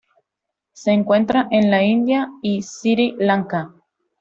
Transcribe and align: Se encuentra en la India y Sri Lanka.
Se 0.73 0.89
encuentra 0.93 1.47
en 1.51 1.69
la 1.69 1.83
India 1.83 2.27
y 2.41 2.63
Sri 2.63 3.13
Lanka. 3.19 3.75